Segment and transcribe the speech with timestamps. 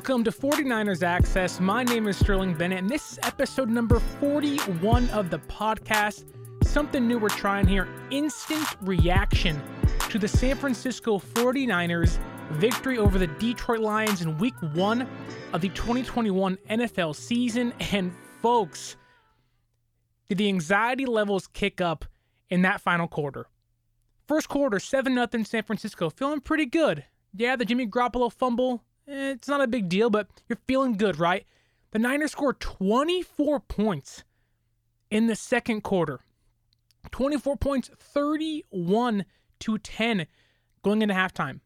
[0.00, 1.60] Welcome to 49ers Access.
[1.60, 6.24] My name is Sterling Bennett, and this is episode number 41 of the podcast.
[6.64, 9.62] Something new we're trying here instant reaction
[10.08, 12.18] to the San Francisco 49ers
[12.52, 15.06] victory over the Detroit Lions in week one
[15.52, 17.74] of the 2021 NFL season.
[17.92, 18.96] And folks,
[20.30, 22.06] did the anxiety levels kick up
[22.48, 23.48] in that final quarter?
[24.26, 27.04] First quarter, 7 0 San Francisco, feeling pretty good.
[27.34, 31.18] Yeah, the Jimmy Garoppolo fumble, eh, it's not a big deal, but you're feeling good,
[31.18, 31.46] right?
[31.92, 34.24] The Niners scored 24 points
[35.10, 36.20] in the second quarter.
[37.10, 39.24] 24 points, 31
[39.60, 40.26] to 10
[40.82, 41.60] going into halftime.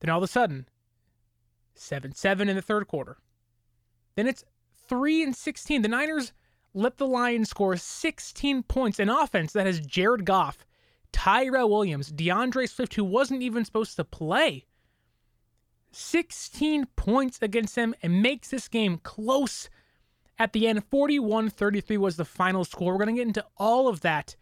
[0.00, 0.68] Then all of a sudden,
[1.74, 3.18] 7 7 in the third quarter.
[4.14, 4.44] Then it's
[4.88, 5.82] 3 and 16.
[5.82, 6.32] The Niners
[6.74, 10.66] let the Lions score 16 points in offense that has Jared Goff,
[11.12, 14.66] Tyrell Williams, D'Andre Swift, who wasn't even supposed to play.
[15.92, 19.68] 16 points against them and makes this game close
[20.38, 20.84] at the end.
[20.90, 22.92] 41 33 was the final score.
[22.92, 24.36] We're going to get into all of that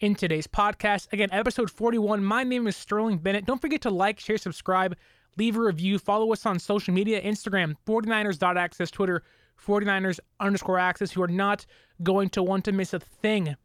[0.00, 1.12] in today's podcast.
[1.12, 2.24] Again, episode 41.
[2.24, 3.44] My name is Sterling Bennett.
[3.44, 4.96] Don't forget to like, share, subscribe,
[5.36, 9.22] leave a review, follow us on social media Instagram, 49ers.access, Twitter,
[9.64, 11.14] 49ers underscore access.
[11.14, 11.66] You are not
[12.02, 13.56] going to want to miss a thing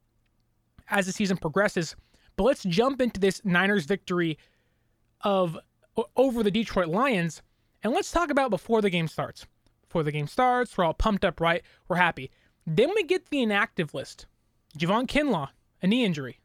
[0.90, 1.96] as the season progresses.
[2.36, 4.38] But let's jump into this Niners victory
[5.22, 5.58] of
[6.16, 7.42] over the Detroit Lions.
[7.84, 9.46] And let's talk about before the game starts.
[9.82, 11.64] Before the game starts, we're all pumped up, right?
[11.88, 12.32] We're happy.
[12.66, 14.26] Then we get the inactive list.
[14.78, 15.50] Javon Kinlaw,
[15.82, 16.40] a knee injury.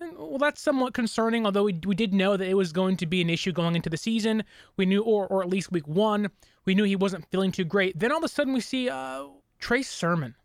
[0.00, 3.06] And, well, that's somewhat concerning, although we, we did know that it was going to
[3.06, 4.44] be an issue going into the season.
[4.76, 6.30] We knew, or, or at least week one,
[6.64, 7.98] we knew he wasn't feeling too great.
[7.98, 9.24] Then all of a sudden we see uh,
[9.58, 10.36] Trey Sermon.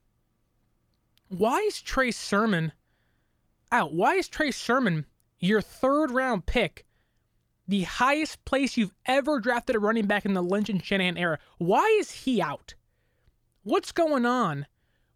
[1.30, 2.72] Why is Trey Sermon
[3.72, 3.94] out?
[3.94, 5.06] Why is Trey Sermon
[5.40, 6.86] your third round pick
[7.68, 11.40] the highest place you've ever drafted a running back in the Lynch and Shanahan era.
[11.58, 12.74] Why is he out?
[13.64, 14.68] What's going on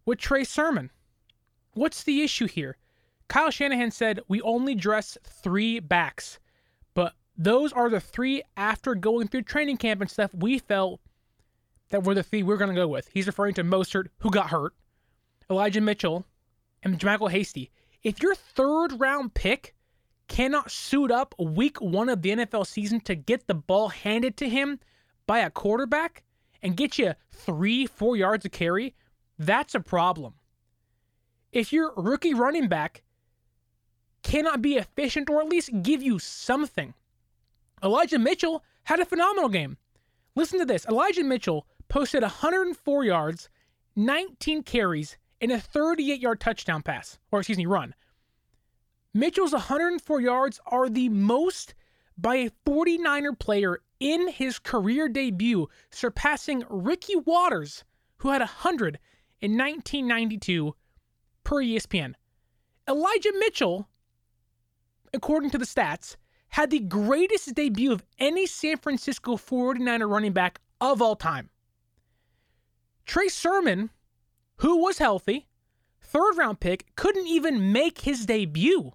[0.06, 0.90] with Trey Sermon?
[1.74, 2.76] What's the issue here?
[3.28, 6.38] Kyle Shanahan said we only dress three backs,
[6.94, 11.00] but those are the three after going through training camp and stuff we felt
[11.90, 13.08] that were the three we are going to go with.
[13.12, 14.72] He's referring to Mostert, who got hurt,
[15.50, 16.24] Elijah Mitchell,
[16.82, 17.70] and JaMycal Hasty.
[18.02, 19.74] If your third round pick
[20.28, 24.48] cannot suit up week one of the NFL season to get the ball handed to
[24.48, 24.78] him
[25.26, 26.22] by a quarterback
[26.62, 28.94] and get you three, four yards of carry,
[29.38, 30.34] that's a problem.
[31.52, 33.02] If your rookie running back
[34.22, 36.94] cannot be efficient or at least give you something,
[37.82, 39.76] Elijah Mitchell had a phenomenal game.
[40.34, 43.48] Listen to this Elijah Mitchell posted 104 yards,
[43.96, 47.94] 19 carries, and a 38 yard touchdown pass, or excuse me, run.
[49.18, 51.74] Mitchell's 104 yards are the most
[52.16, 57.82] by a 49er player in his career debut, surpassing Ricky Watters,
[58.18, 59.00] who had 100
[59.40, 60.72] in 1992
[61.42, 62.14] per ESPN.
[62.88, 63.88] Elijah Mitchell,
[65.12, 66.14] according to the stats,
[66.50, 71.50] had the greatest debut of any San Francisco 49er running back of all time.
[73.04, 73.90] Trey Sermon,
[74.58, 75.48] who was healthy,
[76.00, 78.92] third round pick, couldn't even make his debut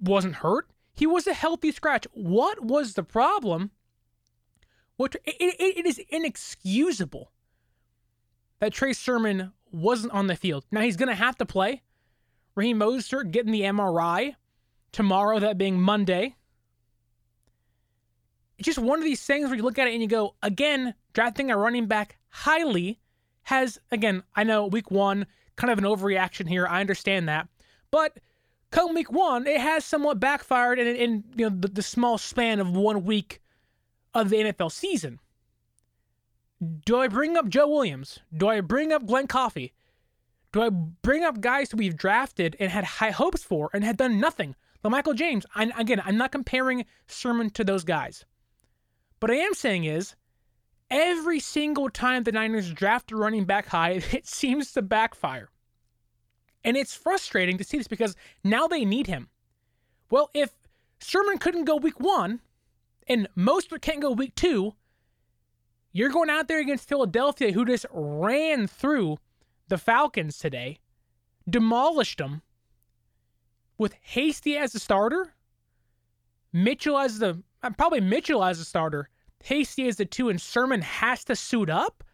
[0.00, 0.70] wasn't hurt.
[0.94, 2.06] He was a healthy scratch.
[2.12, 3.70] What was the problem?
[4.96, 7.32] What it, it, it is inexcusable
[8.60, 10.64] that Trey Sermon wasn't on the field.
[10.70, 11.82] Now he's going to have to play.
[12.54, 14.36] Raheem Mostert getting the MRI
[14.92, 16.36] tomorrow, that being Monday.
[18.58, 20.94] It's just one of these things where you look at it and you go, again,
[21.14, 23.00] drafting a running back highly
[23.44, 26.66] has, again, I know week one, kind of an overreaction here.
[26.66, 27.48] I understand that.
[27.90, 28.18] But
[28.72, 32.58] come week one, it has somewhat backfired in, in you know the, the small span
[32.58, 33.40] of one week
[34.14, 35.20] of the NFL season.
[36.84, 38.18] Do I bring up Joe Williams?
[38.36, 39.72] Do I bring up Glenn Coffee?
[40.52, 43.96] Do I bring up guys who we've drafted and had high hopes for and had
[43.96, 44.54] done nothing?
[44.82, 45.46] Like Michael James.
[45.54, 48.24] I, again, I'm not comparing Sermon to those guys.
[49.18, 50.14] But I am saying is,
[50.90, 55.48] every single time the Niners draft a running back high, it seems to backfire.
[56.64, 59.28] And it's frustrating to see this because now they need him.
[60.10, 60.50] Well, if
[61.00, 62.40] Sermon couldn't go week one
[63.08, 64.74] and Mostert can't go week two,
[65.92, 69.18] you're going out there against Philadelphia, who just ran through
[69.68, 70.78] the Falcons today,
[71.48, 72.42] demolished them
[73.76, 75.34] with Hasty as the starter,
[76.52, 79.08] Mitchell as the uh, probably Mitchell as the starter,
[79.42, 82.04] Hasty as the two, and Sermon has to suit up.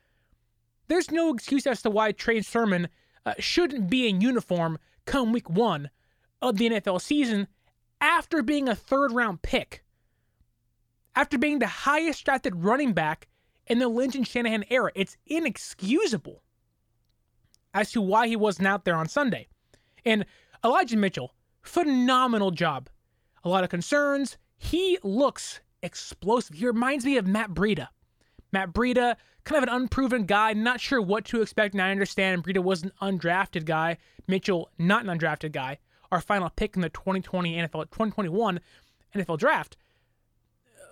[0.89, 2.89] There's no excuse as to why Trey Sermon
[3.29, 5.91] uh, shouldn't be in uniform come week one
[6.41, 7.49] of the NFL season
[8.01, 9.85] after being a third round pick.
[11.15, 13.27] after being the highest drafted running back
[13.67, 14.93] in the Lynch and Shanahan era.
[14.95, 16.43] It's inexcusable
[17.75, 19.49] as to why he wasn't out there on Sunday.
[20.05, 20.25] And
[20.65, 22.89] Elijah Mitchell, phenomenal job.
[23.45, 24.39] A lot of concerns.
[24.57, 26.57] He looks explosive.
[26.57, 27.89] He reminds me of Matt Breida.
[28.53, 31.75] Matt Breida, kind of an unproven guy, not sure what to expect.
[31.75, 33.99] And I understand Breida was an undrafted guy.
[34.27, 35.79] Mitchell, not an undrafted guy.
[36.11, 38.61] Our final pick in the 2020 NFL 2021
[39.15, 39.77] NFL draft.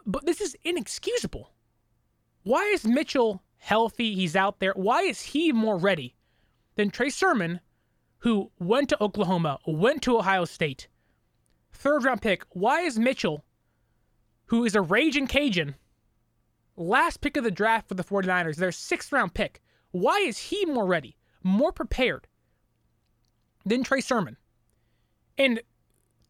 [0.04, 1.52] But this is inexcusable.
[2.42, 4.14] Why is Mitchell healthy?
[4.14, 4.72] He's out there.
[4.74, 6.14] Why is he more ready
[6.76, 7.60] than Trey Sermon,
[8.18, 10.88] who went to Oklahoma, went to Ohio State,
[11.72, 12.44] third round pick?
[12.50, 13.44] Why is Mitchell,
[14.46, 15.74] who is a raging Cajun,
[16.76, 19.60] last pick of the draft for the 49ers, their sixth round pick?
[19.90, 22.28] Why is he more ready, more prepared
[23.64, 24.36] than Trey Sermon?
[25.38, 25.60] And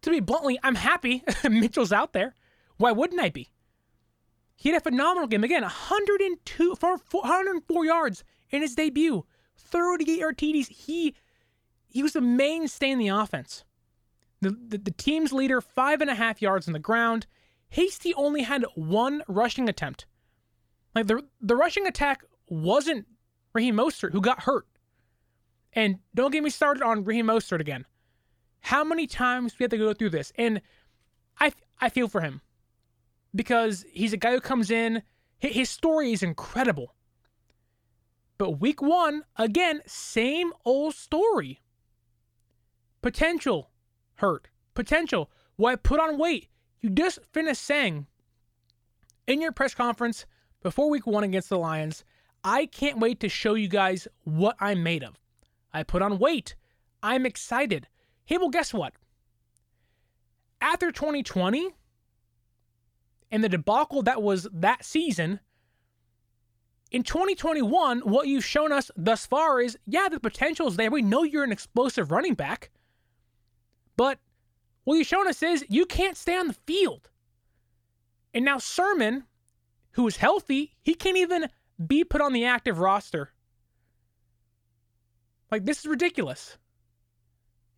[0.02, 2.34] to be bluntly, I'm happy Mitchell's out there.
[2.76, 3.50] Why wouldn't I be?
[4.54, 5.44] He had a phenomenal game.
[5.44, 9.24] Again, 102, 104 yards in his debut,
[9.56, 10.68] 38 yard TDs.
[10.68, 11.14] He
[11.88, 13.64] he was the mainstay in the offense.
[14.42, 17.26] The, the, the team's leader, five and a half yards on the ground.
[17.70, 20.06] Hasty only had one rushing attempt.
[20.96, 23.06] Like the the rushing attack wasn't
[23.52, 24.66] Raheem Mostert, who got hurt.
[25.74, 27.84] And don't get me started on Raheem Mostert again.
[28.60, 30.32] How many times do we have to go through this?
[30.36, 30.62] And
[31.38, 31.52] I
[31.82, 32.40] I feel for him
[33.34, 35.02] because he's a guy who comes in.
[35.38, 36.94] His story is incredible.
[38.38, 41.60] But week one, again, same old story.
[43.02, 43.70] Potential
[44.14, 44.48] hurt.
[44.72, 45.30] Potential.
[45.56, 46.48] Why put on weight?
[46.80, 48.06] You just finished saying
[49.26, 50.24] in your press conference
[50.62, 52.04] before week one against the Lions,
[52.44, 55.18] I can't wait to show you guys what I'm made of.
[55.72, 56.54] I put on weight.
[57.02, 57.88] I'm excited.
[58.24, 58.94] Hey, well, guess what?
[60.60, 61.70] After 2020,
[63.30, 65.40] and the debacle that was that season,
[66.90, 70.90] in 2021, what you've shown us thus far is yeah, the potential is there.
[70.90, 72.70] We know you're an explosive running back.
[73.96, 74.18] But
[74.84, 77.10] what you've shown us is you can't stay on the field.
[78.32, 79.24] And now Sermon,
[79.96, 81.48] who is healthy, he can't even
[81.84, 83.32] be put on the active roster.
[85.50, 86.58] Like, this is ridiculous.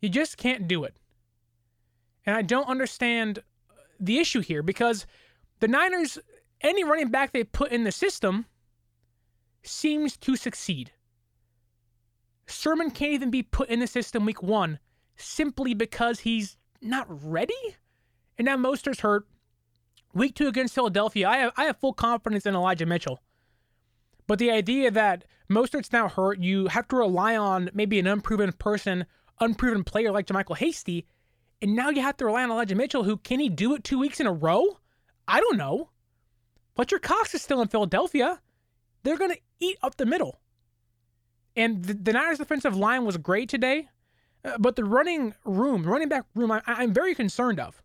[0.01, 0.97] You just can't do it.
[2.25, 5.05] And I don't understand uh, the issue here because
[5.61, 6.19] the Niners,
[6.59, 8.45] any running back they put in the system
[9.63, 10.91] seems to succeed.
[12.47, 14.79] Sermon can't even be put in the system week one
[15.15, 17.77] simply because he's not ready.
[18.37, 19.25] And now Mostert's hurt.
[20.13, 23.19] Week two against Philadelphia, I have, I have full confidence in Elijah Mitchell.
[24.27, 28.51] But the idea that Mostert's now hurt, you have to rely on maybe an unproven
[28.53, 29.05] person,
[29.39, 31.05] unproven player like JaMycal Hasty,
[31.61, 33.99] and now you have to rely on Elijah Mitchell, who can he do it two
[33.99, 34.79] weeks in a row?
[35.27, 35.89] I don't know.
[36.75, 38.41] Fletcher Cox is still in Philadelphia.
[39.03, 40.39] They're going to eat up the middle.
[41.55, 43.89] And the, the Niners' defensive line was great today,
[44.45, 47.81] uh, but the running room, running back room, I, I'm very concerned of,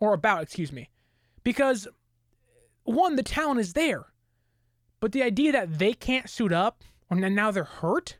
[0.00, 0.90] or about, excuse me,
[1.44, 1.86] because
[2.84, 4.06] one, the talent is there,
[5.00, 8.18] but the idea that they can't suit up, and now they're hurt,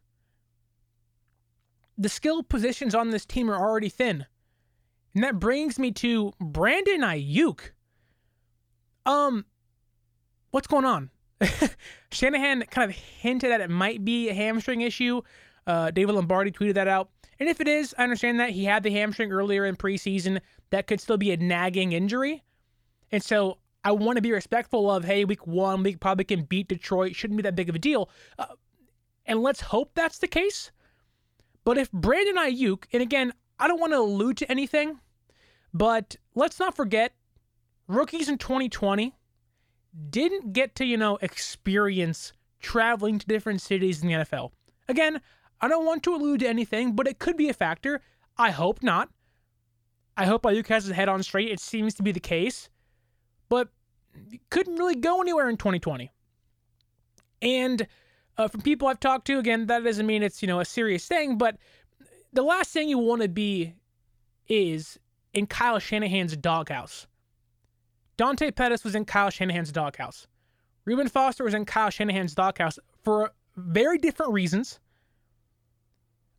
[1.97, 4.27] the skill positions on this team are already thin.
[5.15, 7.71] And that brings me to Brandon Aiyuk.
[9.07, 9.45] Um,
[10.51, 11.11] what's going on?
[12.11, 15.23] Shanahan kind of hinted that it might be a hamstring issue.
[15.67, 17.11] Uh, David Lombardi tweeted that out.
[17.39, 20.41] And if it is, I understand that he had the hamstring earlier in preseason.
[20.71, 22.43] That could still be a nagging injury.
[23.13, 26.69] And so I want to be respectful of, hey, week one, we probably can beat
[26.69, 27.15] Detroit.
[27.15, 28.09] Shouldn't be that big of a deal.
[28.39, 28.47] Uh,
[29.27, 30.71] and let's hope that's the case.
[31.65, 35.01] But if Brandon Aiyuk, and again, I don't want to allude to anything,
[35.73, 37.15] but let's not forget
[37.89, 39.15] rookies in 2020
[40.11, 44.51] didn't get to, you know, experience traveling to different cities in the NFL.
[44.89, 45.21] Again,
[45.61, 48.01] I don't want to allude to anything, but it could be a factor.
[48.37, 49.11] I hope not.
[50.17, 51.51] I hope Aiyuk has his head on straight.
[51.51, 52.69] It seems to be the case,
[53.49, 53.69] but
[54.51, 56.11] couldn't really go anywhere in 2020.
[57.43, 57.87] And
[58.37, 61.07] uh, from people I've talked to, again, that doesn't mean it's you know a serious
[61.07, 61.57] thing, but
[62.33, 63.75] the last thing you want to be
[64.49, 64.99] is
[65.33, 67.07] in Kyle Shanahan's doghouse.
[68.17, 70.27] Dante Pettis was in Kyle Shanahan's doghouse.
[70.85, 74.79] Reuben Foster was in Kyle Shanahan's doghouse for very different reasons.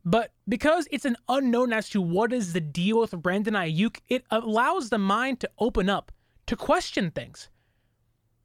[0.04, 4.24] But because it's an unknown as to what is the deal with Brandon Aiyuk, it
[4.30, 6.12] allows the mind to open up,
[6.46, 7.48] to question things.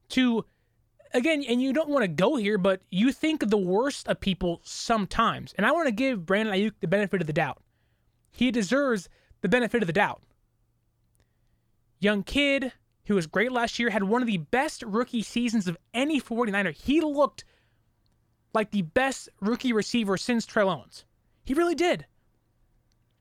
[0.10, 0.46] To,
[1.14, 4.60] again, and you don't want to go here, but you think the worst of people
[4.64, 5.54] sometimes.
[5.58, 7.62] And I want to give Brandon Aiyuk the benefit of the doubt.
[8.32, 9.10] He deserves
[9.42, 10.22] the benefit of the doubt.
[12.00, 15.78] Young kid, He was great last year, had one of the best rookie seasons of
[15.94, 16.74] any 49er.
[16.74, 17.44] He looked
[18.54, 21.06] like the best rookie receiver since Terrell Owens.
[21.44, 22.06] He really did.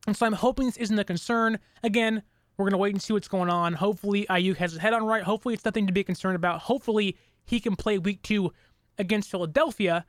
[0.06, 1.58] And so I'm hoping this isn't a concern.
[1.82, 2.22] Again,
[2.60, 3.72] we're going to wait and see what's going on.
[3.72, 5.22] Hopefully, Aiyuk has his head on right.
[5.22, 6.60] Hopefully, it's nothing to be concerned about.
[6.60, 8.52] Hopefully, he can play week two
[8.98, 10.04] against Philadelphia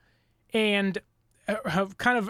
[0.53, 0.97] and
[1.47, 2.29] uh, have kind of,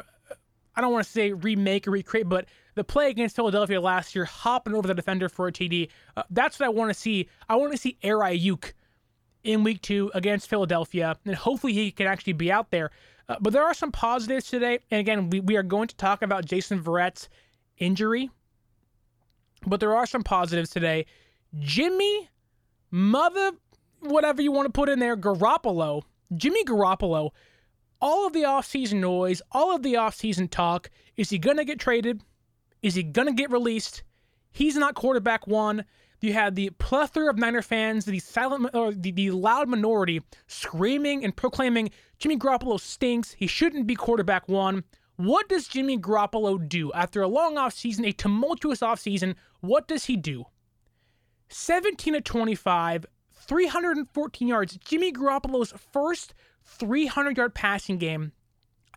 [0.75, 4.25] I don't want to say remake or recreate, but the play against Philadelphia last year,
[4.25, 5.89] hopping over the defender for a TD.
[6.15, 7.27] Uh, that's what I want to see.
[7.49, 8.73] I want to see Air Aiyuk
[9.43, 12.91] in week two against Philadelphia, and hopefully he can actually be out there.
[13.27, 14.79] Uh, but there are some positives today.
[14.91, 17.27] And again, we, we are going to talk about Jason Verrett's
[17.77, 18.29] injury,
[19.65, 21.06] but there are some positives today.
[21.60, 22.30] Jimmy,
[22.89, 23.51] mother,
[24.00, 26.03] whatever you want to put in there, Garoppolo,
[26.36, 27.32] Jimmy Garoppolo,
[28.01, 30.89] all of the offseason noise, all of the offseason talk.
[31.18, 32.24] Is he going to get traded?
[32.82, 34.03] Is he going to get released?
[34.51, 35.86] He's not quarterback one.
[36.20, 41.24] You had the plethora of Niner fans, the silent or the, the loud minority screaming
[41.24, 41.89] and proclaiming
[42.20, 43.34] Jimmy Garoppolo stinks.
[43.34, 44.84] He shouldn't be quarterback one.
[45.23, 49.35] What does Jimmy Garoppolo do after a long offseason, a tumultuous offseason?
[49.59, 50.45] What does he do?
[51.49, 54.77] 17 to 25, 314 yards.
[54.77, 56.33] Jimmy Garoppolo's first
[56.65, 58.31] 300 yard passing game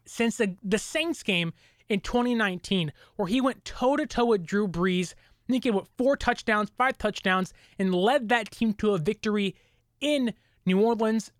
[0.06, 1.52] since the, the Saints game
[1.90, 5.12] in 2019, where he went toe to toe with Drew Brees.
[5.46, 9.56] And he what four touchdowns, five touchdowns, and led that team to a victory
[10.00, 10.32] in
[10.64, 11.32] New Orleans.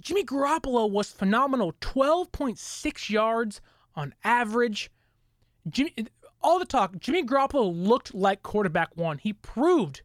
[0.00, 3.60] Jimmy Garoppolo was phenomenal 12.6 yards
[3.96, 4.90] on average.
[5.68, 5.94] Jimmy,
[6.42, 9.18] all the talk, Jimmy Garoppolo looked like quarterback one.
[9.18, 10.02] He proved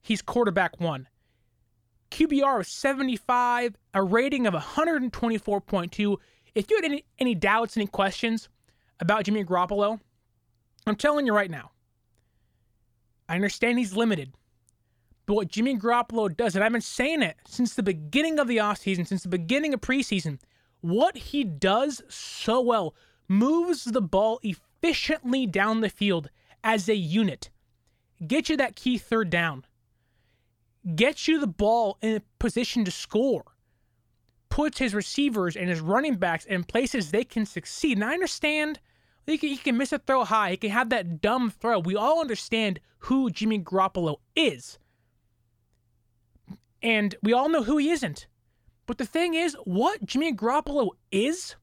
[0.00, 1.06] he's quarterback one.
[2.10, 6.16] QBR of 75, a rating of 124.2.
[6.54, 8.48] If you had any, any doubts, any questions
[8.98, 10.00] about Jimmy Garoppolo,
[10.86, 11.70] I'm telling you right now,
[13.28, 14.32] I understand he's limited.
[15.26, 18.56] But what Jimmy Garoppolo does, and I've been saying it since the beginning of the
[18.56, 20.40] offseason, since the beginning of preseason,
[20.80, 22.94] what he does so well
[23.30, 26.28] moves the ball efficiently down the field
[26.64, 27.48] as a unit,
[28.26, 29.64] get you that key third down,
[30.96, 33.44] get you the ball in a position to score,
[34.48, 37.96] puts his receivers and his running backs in places they can succeed.
[37.96, 38.80] And I understand
[39.26, 40.50] he can, he can miss a throw high.
[40.50, 41.78] He can have that dumb throw.
[41.78, 44.76] We all understand who Jimmy Garoppolo is.
[46.82, 48.26] And we all know who he isn't.
[48.86, 51.54] But the thing is, what Jimmy Garoppolo is,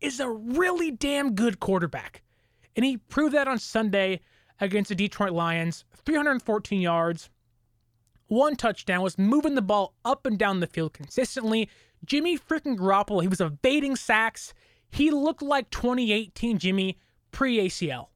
[0.00, 2.22] is a really damn good quarterback.
[2.76, 4.20] And he proved that on Sunday
[4.60, 7.30] against the Detroit Lions 314 yards,
[8.26, 11.68] one touchdown, was moving the ball up and down the field consistently.
[12.04, 14.52] Jimmy freaking Garoppolo, he was evading sacks.
[14.90, 16.98] He looked like 2018 Jimmy
[17.30, 18.08] pre ACL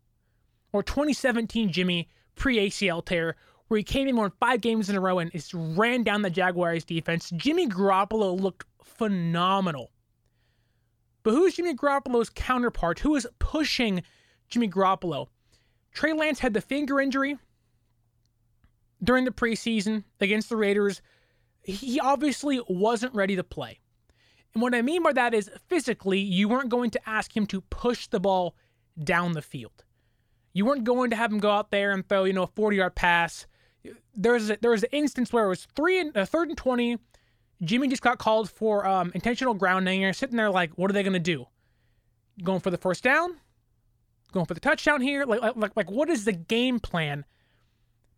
[0.73, 3.37] or 2017 Jimmy pre ACL tear,
[3.69, 6.31] where he came in won five games in a row and just ran down the
[6.31, 7.31] Jaguars defense.
[7.37, 9.92] Jimmy Garoppolo looked phenomenal.
[11.23, 13.01] But who's Jimmy Garoppolo's counterpart?
[13.01, 14.03] Who is pushing
[14.49, 15.29] Jimmy Garoppolo?
[15.93, 17.37] Trey Lance had the finger injury
[19.03, 21.03] during the preseason against the Raiders.
[21.63, 23.81] He obviously wasn't ready to play.
[24.55, 27.61] And what I mean by that is physically, you weren't going to ask him to
[27.63, 28.55] push the ball
[29.03, 29.85] down the field.
[30.53, 32.77] You weren't going to have him go out there and throw, you know, a 40
[32.77, 33.47] yard pass.
[34.15, 36.99] There was, there was an instance where it was three and, uh, third and 20.
[37.63, 40.01] Jimmy just got called for um, intentional grounding.
[40.01, 41.47] You're sitting there like, what are they going to do?
[42.43, 43.37] Going for the first down?
[44.33, 45.25] Going for the touchdown here?
[45.25, 47.25] Like, like, like, what is the game plan?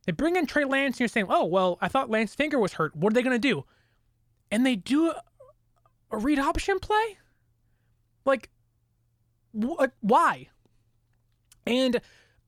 [0.07, 2.75] They bring in Trey Lance and you're saying, oh, well, I thought Lance's finger was
[2.75, 2.95] hurt.
[2.95, 3.65] What are they going to do?
[4.51, 5.13] And they do
[6.11, 7.19] a read option play?
[8.25, 8.51] Like,
[9.59, 10.49] wh- why?
[11.67, 12.01] And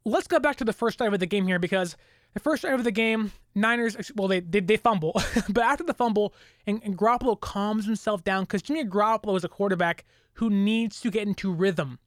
[0.04, 1.96] let's go back to the first drive of the game here because
[2.36, 5.12] the first drive of the game, Niners, well, they they, they fumble,
[5.48, 6.34] but after the fumble,
[6.66, 11.10] and, and Garoppolo calms himself down because Jimmy Garoppolo is a quarterback who needs to
[11.10, 11.98] get into rhythm.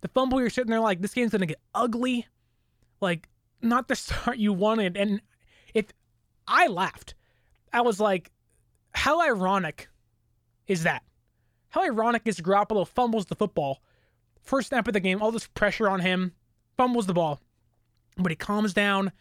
[0.00, 2.26] The fumble, you're sitting there like, this game's gonna get ugly,
[3.00, 3.28] like
[3.62, 5.20] not the start you wanted, and
[5.72, 5.86] if
[6.48, 7.14] I laughed,
[7.72, 8.32] I was like,
[8.90, 9.88] how ironic
[10.66, 11.04] is that?
[11.68, 13.84] How ironic is Garoppolo fumbles the football,
[14.42, 16.32] first snap of the game, all this pressure on him,
[16.76, 17.40] fumbles the ball,
[18.16, 19.12] but he calms down,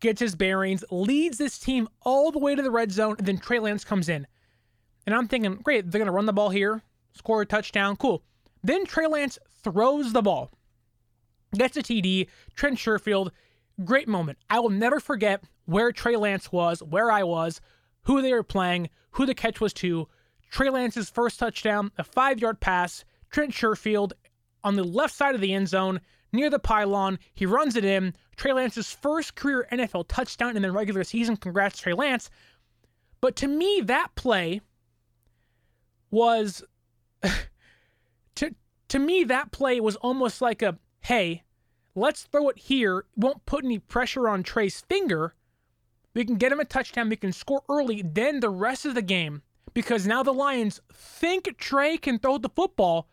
[0.00, 3.38] gets his bearings, leads this team all the way to the red zone, and then
[3.38, 4.26] Trey Lance comes in.
[5.06, 8.22] And I'm thinking, great, they're going to run the ball here, score a touchdown, cool.
[8.62, 10.50] Then Trey Lance throws the ball,
[11.54, 13.30] gets a TD, Trent Sherfield,
[13.84, 14.38] great moment.
[14.50, 17.60] I will never forget where Trey Lance was, where I was,
[18.02, 20.08] who they were playing, who the catch was to.
[20.50, 24.12] Trey Lance's first touchdown, a five yard pass, Trent Sherfield
[24.64, 26.00] on the left side of the end zone,
[26.36, 27.18] near the pylon.
[27.34, 28.14] He runs it in.
[28.36, 31.36] Trey Lance's first career NFL touchdown in the regular season.
[31.36, 32.30] Congrats, Trey Lance.
[33.20, 34.60] But to me, that play
[36.10, 36.62] was
[38.36, 38.54] to
[38.88, 41.42] to me that play was almost like a hey,
[41.94, 43.04] let's throw it here.
[43.16, 45.34] Won't put any pressure on Trey's finger.
[46.14, 47.08] We can get him a touchdown.
[47.08, 48.02] We can score early.
[48.02, 49.42] Then the rest of the game,
[49.74, 53.08] because now the Lions think Trey can throw the football.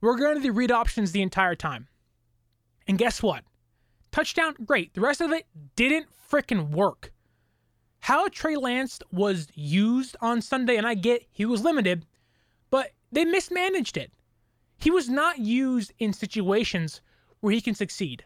[0.00, 1.88] We're going to do read options the entire time.
[2.86, 3.44] And guess what?
[4.12, 4.94] Touchdown, great.
[4.94, 7.12] The rest of it didn't freaking work.
[8.00, 12.06] How Trey Lance was used on Sunday, and I get he was limited,
[12.70, 14.12] but they mismanaged it.
[14.78, 17.00] He was not used in situations
[17.40, 18.24] where he can succeed.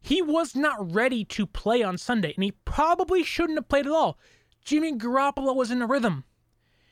[0.00, 3.92] He was not ready to play on Sunday, and he probably shouldn't have played at
[3.92, 4.18] all.
[4.64, 6.24] Jimmy Garoppolo was in a rhythm.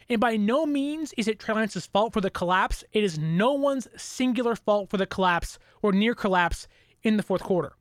[0.09, 2.83] And by no means is it Trey Lance's fault for the collapse.
[2.93, 6.67] It is no one's singular fault for the collapse or near collapse
[7.03, 7.73] in the fourth quarter.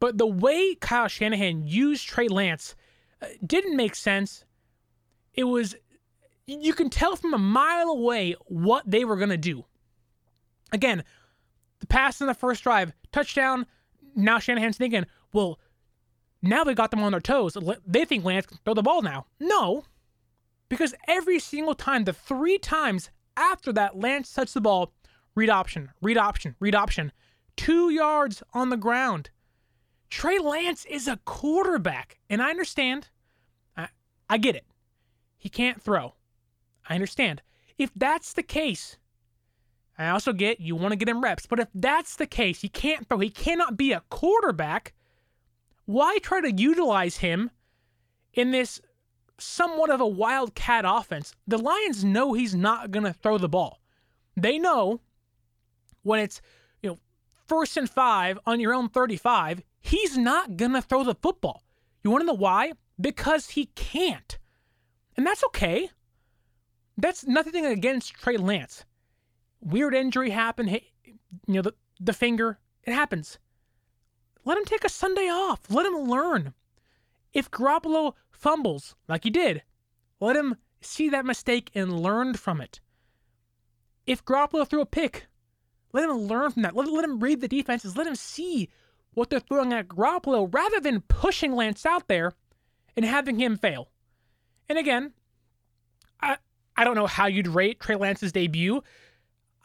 [0.00, 2.74] But the way Kyle Shanahan used Trey Lance
[3.22, 4.44] uh, didn't make sense.
[5.34, 5.74] It was,
[6.46, 9.64] you can tell from a mile away what they were going to do.
[10.72, 11.04] Again,
[11.80, 13.66] the pass in the first drive, touchdown.
[14.14, 15.58] Now Shanahan's thinking, well,
[16.42, 17.56] now they got them on their toes.
[17.86, 19.26] They think Lance can throw the ball now.
[19.40, 19.84] No,
[20.68, 24.92] because every single time, the three times after that, Lance touched the ball,
[25.34, 27.12] read option, read option, read option
[27.56, 29.30] two yards on the ground.
[30.10, 33.08] Trey Lance is a quarterback, and I understand.
[33.76, 33.88] I,
[34.28, 34.66] I get it.
[35.36, 36.14] He can't throw.
[36.88, 37.42] I understand.
[37.78, 38.96] If that's the case,
[39.98, 42.68] I also get you want to get him reps, but if that's the case, he
[42.68, 44.94] can't throw, he cannot be a quarterback,
[45.86, 47.50] why try to utilize him
[48.32, 48.80] in this
[49.38, 51.34] somewhat of a wildcat offense?
[51.46, 53.80] The Lions know he's not going to throw the ball.
[54.36, 55.00] They know
[56.02, 56.40] when it's
[57.46, 61.62] first and five on your own 35, he's not going to throw the football.
[62.02, 62.72] You want to know why?
[63.00, 64.38] Because he can't.
[65.16, 65.90] And that's okay.
[66.96, 68.84] That's nothing against Trey Lance.
[69.60, 70.70] Weird injury happened.
[70.70, 71.14] you
[71.46, 73.38] know, the, the finger, it happens.
[74.44, 75.70] Let him take a Sunday off.
[75.70, 76.54] Let him learn.
[77.32, 79.62] If Garoppolo fumbles like he did,
[80.20, 82.80] let him see that mistake and learn from it.
[84.06, 85.26] If Garoppolo threw a pick,
[85.94, 86.74] let him learn from that.
[86.74, 87.96] Let, let him read the defenses.
[87.96, 88.68] Let him see
[89.14, 92.32] what they're throwing at Garoppolo rather than pushing Lance out there
[92.96, 93.88] and having him fail.
[94.68, 95.12] And again,
[96.20, 96.36] I
[96.76, 98.82] I don't know how you'd rate Trey Lance's debut.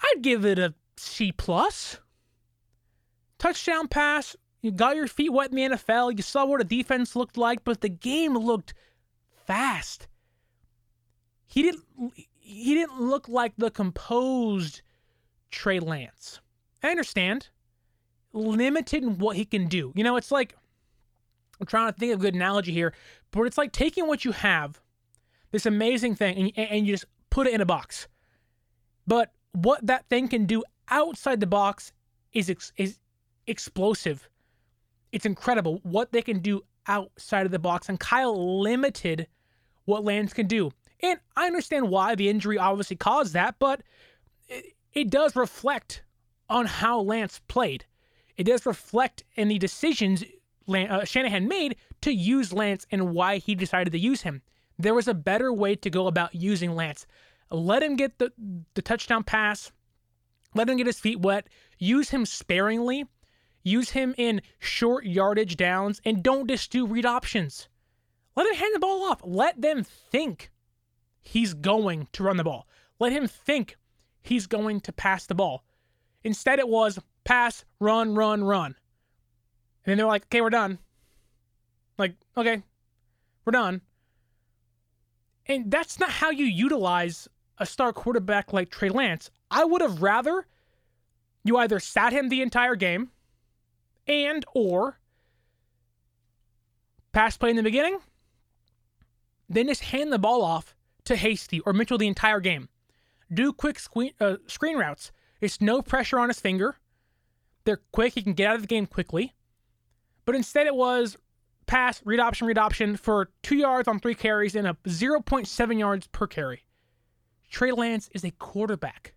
[0.02, 1.98] I'd give it a C plus.
[3.40, 4.36] Touchdown pass.
[4.62, 6.16] You got your feet wet in the NFL.
[6.16, 8.76] You saw what a defense looked like, but the game looked
[9.48, 10.08] fast.
[11.48, 14.84] He didn't he didn't look like the composed
[15.52, 16.40] Trey Lance.
[16.84, 17.50] I understand.
[18.34, 19.92] Limited in what he can do.
[19.96, 20.56] You know, it's like
[21.60, 22.94] I'm trying to think of a good analogy here,
[23.32, 24.80] but it's like taking what you have,
[25.52, 28.08] this amazing thing, and, and you just put it in a box.
[29.06, 31.92] But what that thing can do outside the box
[32.34, 33.00] is ex- is
[33.48, 34.30] explosive.
[35.12, 39.28] It's incredible what they can do outside of the box, and Kyle limited
[39.86, 40.72] what Lance can do.
[41.02, 43.82] And I understand why the injury obviously caused that, but
[44.94, 46.04] it does reflect
[46.50, 47.86] on how Lance played.
[48.38, 50.24] It does reflect in the decisions
[50.68, 54.42] uh, Shanahan made to use Lance and why he decided to use him.
[54.78, 57.06] There was a better way to go about using Lance.
[57.52, 58.32] Let him get the,
[58.76, 59.72] the touchdown pass,
[60.54, 61.48] let him get his feet wet,
[61.78, 63.06] use him sparingly,
[63.64, 67.68] use him in short yardage downs, and don't just do read options.
[68.36, 69.22] Let him hand the ball off.
[69.24, 70.52] Let them think
[71.22, 72.68] he's going to run the ball.
[73.00, 73.78] Let him think
[74.22, 75.64] he's going to pass the ball.
[76.24, 78.76] Instead, it was pass, run, run, run.
[79.86, 80.80] And then they're like, okay, we're done.
[81.98, 82.62] Like, okay,
[83.46, 83.82] we're done.
[85.48, 87.28] And that's not how you utilize
[87.58, 89.32] a star quarterback like Trey Lance.
[89.50, 90.46] I would have rather
[91.44, 93.10] you either sat him the entire game
[94.08, 95.00] and or
[97.12, 98.00] pass play in the beginning,
[99.50, 102.70] then just hand the ball off to Hasty or Mitchell the entire game
[103.34, 105.12] do quick screen, uh, screen routes.
[105.42, 106.78] It's no pressure on his finger.
[107.64, 108.14] They're quick.
[108.14, 109.34] He can get out of the game quickly.
[110.26, 111.18] But instead, it was
[111.66, 116.08] pass, read option, read option for two yards on three carries and a 0.7 yards
[116.08, 116.64] per carry.
[117.50, 119.14] Trey Lance is a quarterback.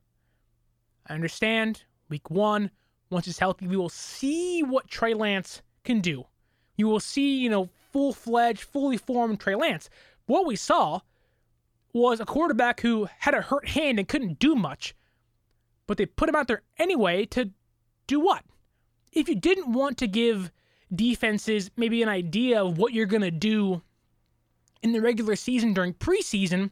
[1.06, 1.84] I understand.
[2.08, 2.70] Week one,
[3.10, 6.24] once he's healthy, we will see what Trey Lance can do.
[6.76, 9.88] You will see, you know, full fledged, fully formed Trey Lance.
[10.26, 11.00] What we saw
[11.92, 14.94] was a quarterback who had a hurt hand and couldn't do much.
[15.86, 17.50] But they put him out there anyway to
[18.06, 18.44] do what?
[19.12, 20.50] if you didn't want to give
[20.94, 23.82] defenses maybe an idea of what you're going to do
[24.82, 26.70] in the regular season during preseason,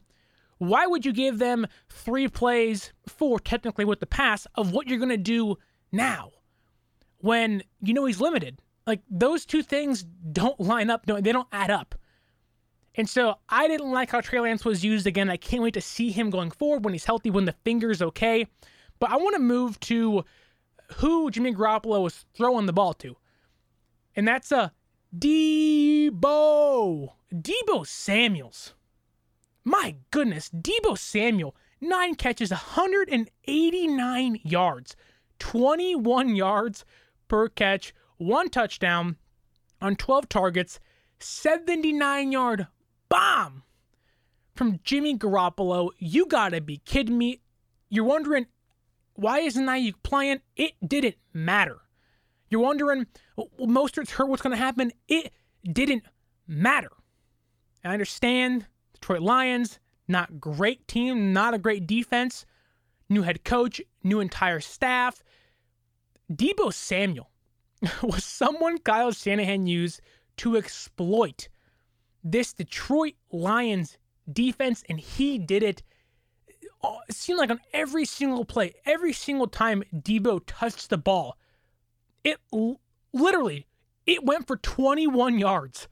[0.58, 4.98] why would you give them three plays, four technically with the pass, of what you're
[4.98, 5.56] going to do
[5.92, 6.30] now
[7.18, 8.60] when you know he's limited?
[8.86, 10.02] Like those two things
[10.32, 11.94] don't line up, they don't add up.
[13.00, 15.30] And so I didn't like how Trey Lance was used again.
[15.30, 18.46] I can't wait to see him going forward when he's healthy, when the finger's okay.
[18.98, 20.22] But I want to move to
[20.96, 23.16] who Jimmy Garoppolo was throwing the ball to.
[24.14, 24.68] And that's a uh,
[25.18, 27.14] Deebo.
[27.32, 28.74] Deebo Samuels.
[29.64, 34.94] My goodness, Deebo Samuel, nine catches, 189 yards,
[35.38, 36.84] 21 yards
[37.28, 39.16] per catch, one touchdown
[39.80, 40.80] on 12 targets,
[41.18, 42.66] 79 yard
[43.10, 43.64] bomb
[44.54, 45.90] from Jimmy Garoppolo.
[45.98, 47.40] You gotta be kidding me.
[47.90, 48.46] You're wondering,
[49.12, 50.40] why isn't Aiyuk playing?
[50.56, 51.78] It didn't matter.
[52.48, 54.92] You're wondering, well, Mostert's hurt, what's gonna happen?
[55.08, 55.32] It
[55.70, 56.04] didn't
[56.46, 56.90] matter.
[57.84, 62.46] I understand Detroit Lions, not great team, not a great defense,
[63.08, 65.22] new head coach, new entire staff.
[66.32, 67.30] Deebo Samuel
[68.02, 70.00] was someone Kyle Shanahan used
[70.38, 71.48] to exploit
[72.22, 73.98] this Detroit Lions
[74.30, 75.82] defense, and he did it.
[76.82, 81.36] Uh, it seemed like on every single play, every single time Deebo touched the ball,
[82.24, 82.38] it
[83.12, 83.66] literally
[84.06, 85.88] it went for 21 yards.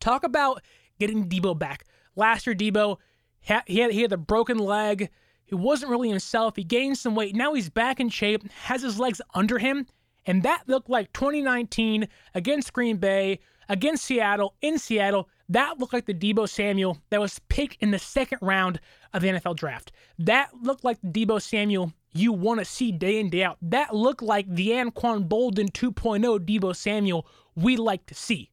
[0.00, 0.62] Talk about
[0.98, 1.84] getting Deebo back.
[2.16, 2.98] Last year, Deebo
[3.40, 5.10] he had he had a broken leg.
[5.44, 6.56] He wasn't really himself.
[6.56, 7.34] He gained some weight.
[7.34, 8.50] Now he's back in shape.
[8.64, 9.86] Has his legs under him,
[10.24, 13.40] and that looked like 2019 against Green Bay
[13.72, 15.30] against Seattle in Seattle.
[15.48, 18.78] That looked like the Deebo Samuel that was picked in the second round
[19.14, 19.90] of the NFL draft.
[20.18, 23.56] That looked like the Deebo Samuel you want to see day in, day out.
[23.62, 28.50] That looked like the Anquan Boldin 2.0 Deebo Samuel we like to see.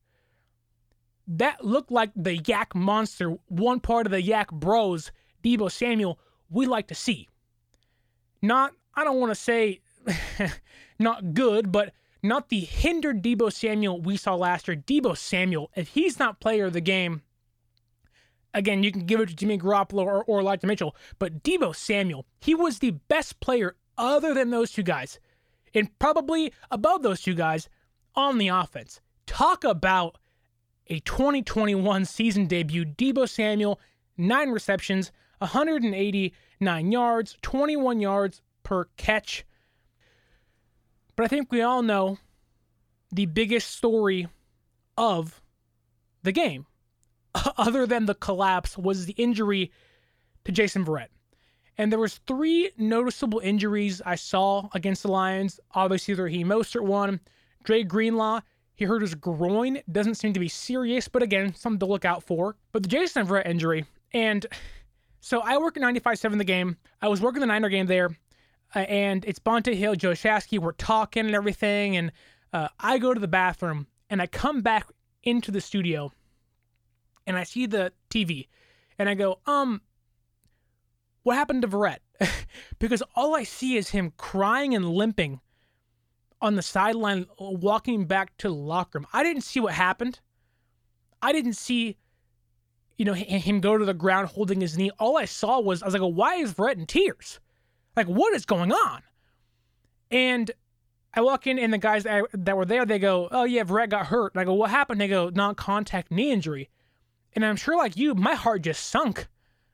[1.28, 5.12] That looked like the YAC monster, one part of the YAC bros,
[5.44, 6.18] Deebo Samuel
[6.50, 7.28] we like to see.
[8.42, 9.82] Not, I don't want to say
[11.00, 14.78] not good, but not the hindered Deebo Samuel we saw last year.
[14.78, 17.22] Deebo Samuel, if he's not player of the game,
[18.54, 22.26] again, you can give it to Jimmy Garoppolo or, or Elijah Mitchell, but Deebo Samuel,
[22.40, 25.20] he was the best player other than those two guys,
[25.74, 27.70] and probably above those two guys
[28.16, 29.02] on the offense.
[29.26, 30.18] Talk about
[30.88, 32.86] a 2021 season debut.
[32.86, 33.80] Deebo Samuel,
[34.18, 39.46] nine receptions, 189 yards, 21 yards per catch.
[41.20, 42.18] But I think we all know
[43.12, 44.30] the biggest story
[44.98, 45.42] of
[46.24, 46.66] the game,
[47.58, 49.70] other than the collapse, was the injury
[50.46, 51.10] to Jason Verrett.
[51.78, 55.60] And there was three noticeable injuries I saw against the Lions.
[55.74, 57.20] Obviously, the Raheem Mostert one.
[57.66, 58.40] Dre Greenlaw,
[58.76, 59.82] he hurt his groin.
[59.92, 62.56] Doesn't seem to be serious, but again, something to look out for.
[62.72, 64.46] But the Jason Verrett injury, and
[65.20, 66.78] so I work at 95.7 the game.
[67.02, 68.16] I was working the Niner game there
[68.76, 70.60] uh, and it's Bonta Hill, Joe Shasky.
[70.60, 72.12] We're talking and everything, and
[72.54, 74.88] uh, I go to the bathroom and I come back
[75.24, 76.12] into the studio,
[77.28, 78.48] and I see the TV,
[78.98, 79.82] and I go, um,
[81.24, 82.00] what happened to Verrett?
[82.80, 85.42] because all I see is him crying and limping
[86.42, 89.08] on the sideline, walking back to the locker room.
[89.14, 90.20] I didn't see what happened.
[91.22, 91.98] I didn't see,
[92.98, 94.92] you know, him go to the ground holding his knee.
[95.00, 97.40] All I saw was I was like, why is Verrett in tears?
[98.00, 99.02] Like, what is going on?
[100.10, 100.52] And
[101.14, 103.90] I walk in, and the guys that, that were there, they go, "Oh yeah, Verrett
[103.90, 106.70] got hurt." And I go, "What happened?" They go, "Non-contact knee injury."
[107.34, 109.28] And I'm sure, like you, my heart just sunk.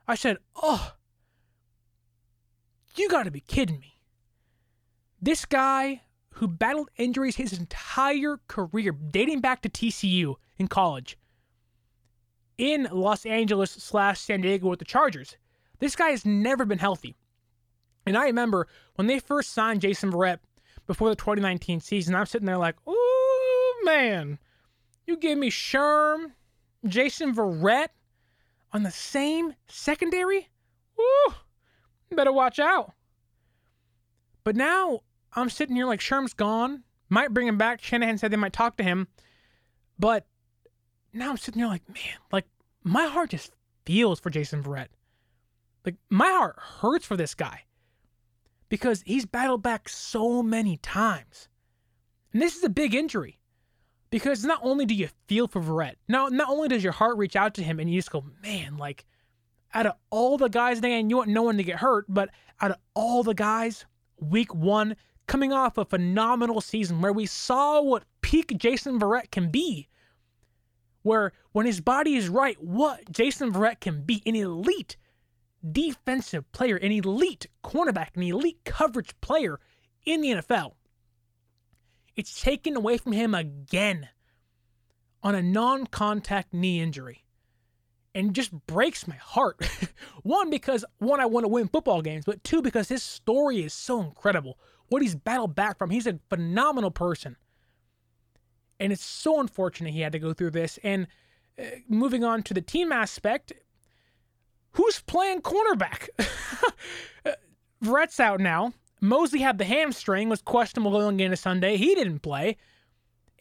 [0.08, 0.94] I said, "Oh,
[2.96, 4.00] you got to be kidding me!"
[5.22, 11.16] This guy who battled injuries his entire career, dating back to TCU in college,
[12.58, 15.38] in Los Angeles slash San Diego with the Chargers.
[15.78, 17.16] This guy has never been healthy.
[18.06, 20.40] And I remember when they first signed Jason Verrett
[20.88, 24.38] before the 2019 season, I'm sitting there like, oh man,
[25.06, 26.32] you give me Sherm,
[26.86, 27.90] Jason Verrett
[28.72, 30.50] on the same secondary?
[30.98, 31.36] Woo,
[32.12, 32.94] better watch out.
[34.44, 35.02] But now
[35.34, 36.84] I'm sitting here like Sherm's gone.
[37.10, 37.82] Might bring him back.
[37.82, 39.08] Shanahan said they might talk to him.
[39.98, 40.26] But
[41.14, 42.46] now I'm sitting here like, man, like
[42.84, 43.52] my heart just
[43.86, 44.88] feels for Jason Verrett.
[45.86, 47.62] Like my heart hurts for this guy
[48.70, 51.48] because he's battled back so many times.
[52.34, 53.40] And this is a big injury
[54.10, 57.36] because not only do you feel for Verrett, now not only does your heart reach
[57.36, 59.06] out to him and you just go, man, like
[59.74, 62.30] out of all the guys, and you want no one to get hurt, but
[62.62, 63.86] out of all the guys,
[64.20, 64.96] week one
[65.28, 69.88] coming off a phenomenal season where we saw what peak Jason Verrett can be.
[71.02, 74.98] Where when his body is right, what Jason Verrett can be an elite
[75.72, 79.60] defensive player, an elite cornerback, an elite coverage player
[80.06, 80.74] in the NFL.
[82.16, 84.10] It's taken away from him again
[85.22, 87.24] on a non contact knee injury.
[88.14, 89.60] And just breaks my heart.
[90.24, 93.74] one, because one, I want to win football games, but two, because his story is
[93.74, 94.58] so incredible.
[94.88, 95.90] What he's battled back from.
[95.90, 97.36] He's a phenomenal person.
[98.80, 100.80] And it's so unfortunate he had to go through this.
[100.82, 101.08] And
[101.60, 103.52] uh, moving on to the team aspect,
[104.76, 106.10] who's playing cornerback?
[107.84, 108.74] Verrett's out now.
[109.02, 111.78] Moseley had the hamstring, was questionable going into Sunday.
[111.78, 112.58] He didn't play.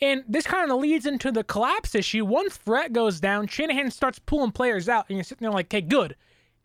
[0.02, 2.24] And this kind of leads into the collapse issue.
[2.24, 5.80] Once Verrett goes down, Shanahan starts pulling players out, and you're sitting there like, okay,
[5.80, 6.16] good.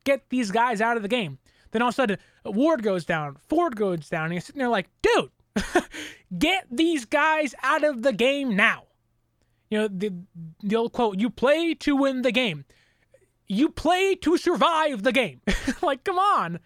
[0.03, 1.37] Get these guys out of the game.
[1.71, 4.69] Then all of a sudden, Ward goes down, Ford goes down, and you're sitting there
[4.69, 5.29] like, dude,
[6.37, 8.83] get these guys out of the game now.
[9.69, 10.11] You know, the,
[10.63, 12.65] the old quote, you play to win the game.
[13.49, 15.41] You play to survive the game.
[15.81, 16.59] like, come on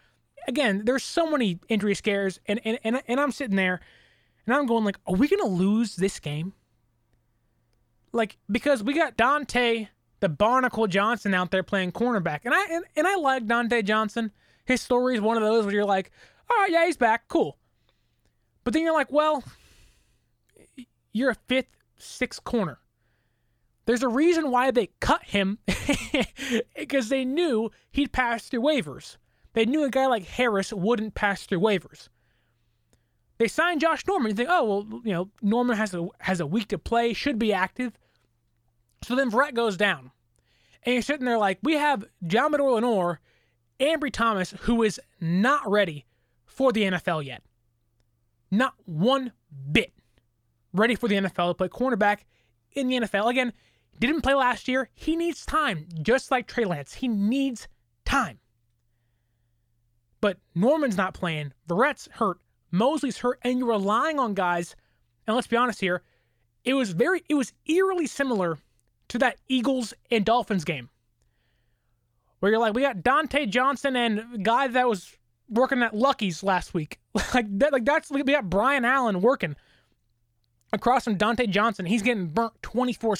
[0.47, 3.79] again, there's so many injury scares, and and and, and I'm sitting there,
[4.45, 6.53] and I'm going like, are we gonna lose this game?
[8.11, 9.87] Like because we got Dontae
[10.19, 14.31] the Barnacle Johnson out there playing cornerback, and I and, and I like Dontae Johnson.
[14.65, 16.11] His story is one of those where you're like,
[16.49, 17.57] all right, yeah, he's back, cool.
[18.63, 19.43] But then you're like, well,
[21.11, 22.79] you're a fifth, sixth corner.
[23.85, 25.59] There's a reason why they cut him
[26.75, 29.17] because they knew he'd pass through waivers.
[29.53, 32.09] They knew a guy like Harris wouldn't pass through waivers.
[33.37, 34.29] They signed Josh Norman.
[34.29, 37.37] You think, oh well, you know, Norman has a has a week to play, should
[37.37, 37.97] be active.
[39.03, 40.11] So then Verrett goes down,
[40.83, 43.19] and you're sitting there like, we have Deommodore Lenoir,
[43.79, 46.05] Ambry Thomas, who is not ready
[46.45, 47.43] for the NFL yet.
[48.49, 49.33] Not one
[49.71, 49.91] bit
[50.73, 52.19] ready for the NFL to play cornerback
[52.71, 53.29] in the NFL.
[53.29, 53.51] Again,
[53.99, 54.89] didn't play last year.
[54.93, 56.93] He needs time, just like Trey Lance.
[56.93, 57.67] He needs
[58.05, 58.39] time.
[60.21, 61.53] But Norman's not playing.
[61.67, 62.39] Verrett's hurt.
[62.71, 63.39] Moseley's hurt.
[63.43, 64.75] And you're relying on guys.
[65.27, 66.01] And let's be honest here.
[66.63, 68.57] It was very, it was eerily similar
[69.09, 70.89] to that Eagles and Dolphins game.
[72.39, 75.15] Where you're like, we got Dontae Johnson and guy that was
[75.49, 76.99] working at Lucky's last week.
[77.33, 79.55] like that, like that's we got Brian Allen working
[80.73, 81.85] across from Dontae Johnson.
[81.85, 83.15] He's getting burnt 24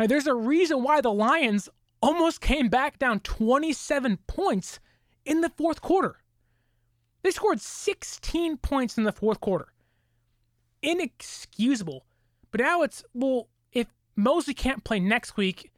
[0.00, 0.08] 7.
[0.08, 1.68] There's a reason why the Lions
[2.00, 4.80] almost came back down 27 points
[5.24, 6.16] in the fourth quarter.
[7.22, 9.68] They scored 16 points in the fourth quarter.
[10.82, 12.06] Inexcusable.
[12.50, 15.70] But now it's, well, if Moseley can't play next week,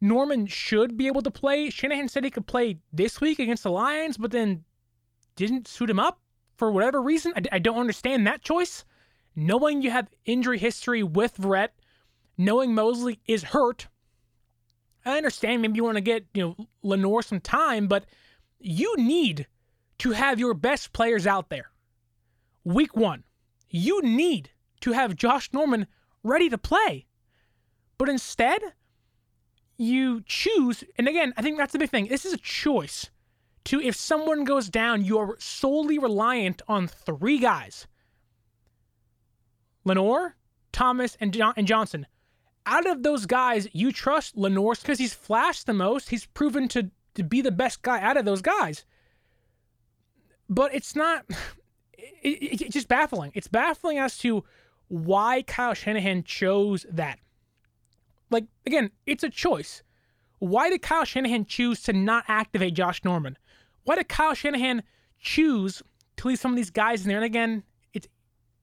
[0.00, 1.68] Norman should be able to play.
[1.68, 4.64] Shanahan said he could play this week against the Lions, but then
[5.36, 6.20] didn't suit him up
[6.56, 7.34] for whatever reason.
[7.36, 8.84] I, I don't understand that choice.
[9.34, 11.68] Knowing you have injury history with Verrett,
[12.38, 13.88] knowing Moseley is hurt,
[15.04, 18.04] I understand maybe you want to get, you know, Lenoir some time, but–
[18.58, 19.46] you need
[19.98, 21.70] to have your best players out there.
[22.64, 23.24] Week one,
[23.70, 25.86] you need to have Josh Norman
[26.22, 27.06] ready to play.
[27.98, 28.60] But instead,
[29.78, 32.08] you choose, and again, I think that's the big thing.
[32.08, 33.10] This is a choice
[33.64, 37.86] to if someone goes down, you're solely reliant on three guys
[39.84, 40.34] Lenoir,
[40.72, 42.06] Thomas, and, and Johnson.
[42.66, 46.10] Out of those guys, you trust Lenoir because he's flashed the most.
[46.10, 48.84] He's proven to to be the best guy out of those guys.
[50.48, 51.24] But it's not,
[51.98, 53.32] it, it, it's just baffling.
[53.34, 54.44] It's baffling as to
[54.88, 57.18] why Kyle Shanahan chose that.
[58.30, 59.82] Like, again, it's a choice.
[60.38, 63.38] Why did Kyle Shanahan choose to not activate Josh Norman?
[63.84, 64.82] Why did Kyle Shanahan
[65.18, 65.82] choose
[66.16, 67.16] to leave some of these guys in there?
[67.16, 67.62] And again,
[67.94, 68.06] it's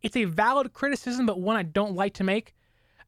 [0.02, 2.54] it's a valid criticism, but one I don't like to make.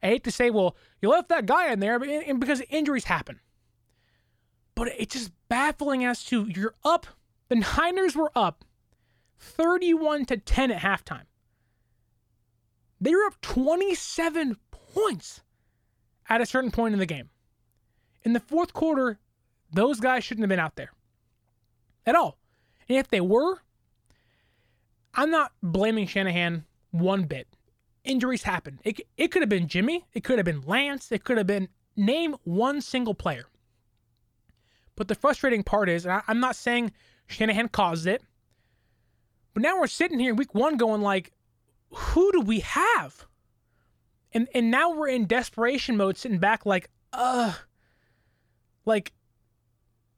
[0.06, 3.40] I hate to say, well, you left that guy in there because injuries happen.
[4.76, 7.08] But it's just baffling as to you're up.
[7.50, 8.64] The Niners were up
[9.40, 11.24] 31 to 10 at halftime.
[13.02, 15.42] They were up 27 points
[16.30, 17.32] at a certain point in the game.
[18.22, 19.18] In the fourth quarter,
[19.74, 20.92] those guys shouldn't have been out there
[22.06, 22.38] at all.
[22.88, 23.58] And if they were,
[25.16, 27.48] I'm not blaming Shanahan one bit.
[28.06, 28.80] Injuries happen.
[28.84, 30.06] It, it could have been Jimmy.
[30.14, 31.12] It could have been Lance.
[31.12, 33.46] It could have been name one single player.
[34.96, 36.92] But the frustrating part is, I, I'm not saying
[37.28, 38.24] Shanahan caused it,
[39.54, 41.32] but now we're sitting here week one going like,
[41.92, 43.26] who do we have?
[44.34, 47.54] And and now we're in desperation mode, sitting back like, uh,
[48.86, 49.14] like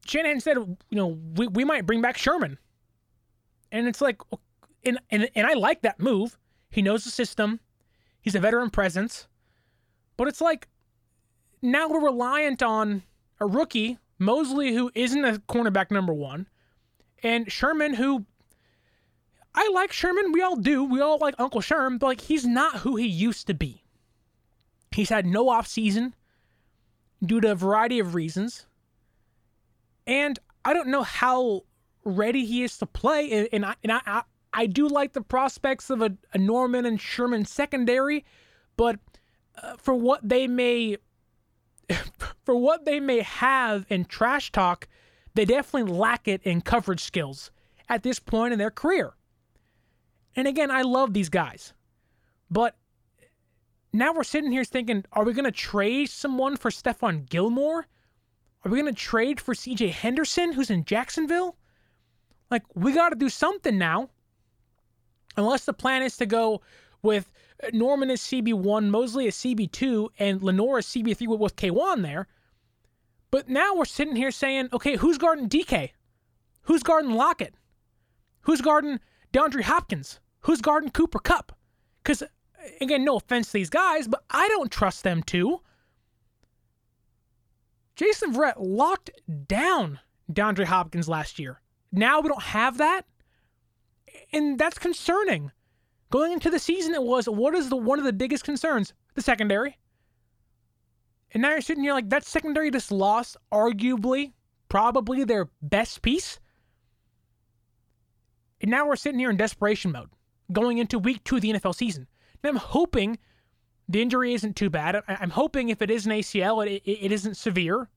[0.05, 2.57] Shanahan said, you know, we, we might bring back Sherman.
[3.71, 4.21] And it's like,
[4.83, 6.37] and, and, and I like that move.
[6.69, 7.59] He knows the system,
[8.27, 9.25] he's a veteran presence.
[10.17, 10.67] But it's like
[11.61, 13.03] now we're reliant on
[13.39, 16.47] a rookie, Moseley, who isn't a cornerback number one,
[17.23, 18.25] and Sherman, who
[19.55, 20.33] I like Sherman.
[20.33, 20.83] We all do.
[20.83, 23.85] We all like Uncle Sherm, but like he's not who he used to be.
[24.91, 26.13] He's had no off season
[27.25, 28.65] due to a variety of reasons.
[30.05, 31.61] And I don't know how
[32.03, 33.31] ready he is to play.
[33.31, 34.21] And, and I, and I, I,
[34.57, 38.25] I do like the prospects of a, a Norman and Sherman secondary,
[38.75, 38.97] but
[39.61, 40.97] uh, for what they may
[42.43, 44.87] for what they may have in trash talk,
[45.35, 47.51] they definitely lack it in coverage skills
[47.87, 49.13] at this point in their career.
[50.35, 51.73] And again, I love these guys.
[52.49, 52.75] But
[53.93, 57.85] now we're sitting here thinking, are we going to trade someone for Stephon Gilmore?
[58.65, 61.57] Are we going to trade for CJ Henderson, who's in Jacksonville?
[62.49, 64.09] Like, we got to do something now.
[65.37, 66.61] Unless the plan is to go
[67.01, 67.31] with
[67.71, 72.27] Norman as CB1, Moseley as CB2, and Lenoir as CB3 with, with K'Waun there.
[73.29, 75.91] But now we're sitting here saying, okay, who's guarding DK?
[76.63, 77.53] Who's guarding Lockett?
[78.41, 78.99] Who's guarding
[79.33, 80.19] DeAndre Hopkins?
[80.41, 81.51] Who's guarding Cooper Kupp?
[82.01, 82.27] Because, uh,
[82.81, 85.61] again, no offense to these guys, but I don't trust them too.
[87.95, 89.09] Jason Verrett locked
[89.47, 89.99] down
[90.31, 91.61] DeAndre Hopkins last year.
[91.91, 93.05] Now we don't have that.
[94.33, 95.51] And that's concerning.
[96.09, 98.93] Going into the season, it was what is the one of the biggest concerns?
[99.15, 99.77] The secondary.
[101.33, 104.33] And now you're sitting here like that secondary just lost, arguably,
[104.69, 106.39] probably their best piece.
[108.61, 110.09] And now we're sitting here in desperation mode,
[110.51, 112.07] going into week two of the NFL season.
[112.41, 113.17] And I'm hoping
[113.89, 115.01] the injury isn't too bad.
[115.07, 117.89] I'm hoping if it is an ACL, it, it, it isn't severe,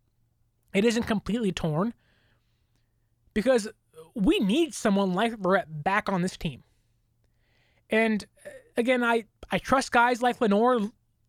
[0.75, 1.95] it isn't completely torn,
[3.35, 3.69] because
[4.15, 6.63] we need someone like Verrett back on this team.
[7.89, 10.81] And uh, again, I, I trust guys like Lenoir.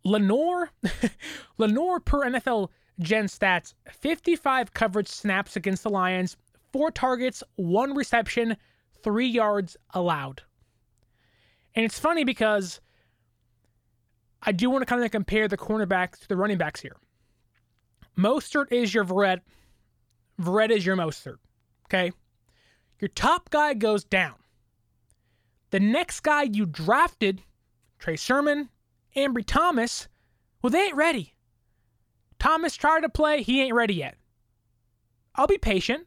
[0.03, 0.71] Lenoir,
[1.57, 6.37] Lenoir per NFL Gen Stats, 55 coverage snaps against the Lions,
[6.71, 8.57] four targets, one reception,
[9.03, 10.41] three yards allowed.
[11.75, 12.81] And it's funny because
[14.43, 16.97] I do want to kind of compare the cornerbacks to the running backs here.
[18.17, 19.39] Mostert is your Verrett.
[20.39, 21.37] Verrett is your Mostert.
[21.85, 22.11] Okay?
[23.01, 24.35] Your top guy goes down.
[25.71, 27.41] The next guy you drafted,
[27.97, 28.69] Trey Sermon,
[29.15, 30.07] Ambry Thomas,
[30.61, 31.33] well, they ain't ready.
[32.37, 34.17] Thomas tried to play, he ain't ready yet.
[35.33, 36.05] I'll be patient.